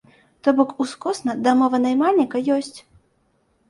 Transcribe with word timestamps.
То 0.43 0.49
бок, 0.59 0.69
ускосна 0.85 1.37
дамова 1.43 1.83
наймальніка 1.87 2.47
ёсць. 2.61 2.77